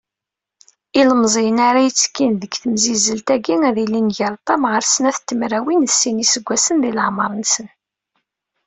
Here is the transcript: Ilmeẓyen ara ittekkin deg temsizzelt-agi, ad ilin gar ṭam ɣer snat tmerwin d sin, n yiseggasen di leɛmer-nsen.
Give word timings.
Ilmeẓyen 0.99 1.57
ara 1.69 1.81
ittekkin 1.89 2.31
deg 2.41 2.51
temsizzelt-agi, 2.61 3.55
ad 3.69 3.77
ilin 3.83 4.07
gar 4.17 4.33
ṭam 4.47 4.61
ɣer 4.71 4.83
snat 4.93 5.17
tmerwin 5.27 5.85
d 5.87 5.91
sin, 5.99 6.15
n 6.15 6.21
yiseggasen 6.21 6.77
di 6.83 6.91
leɛmer-nsen. 6.97 7.67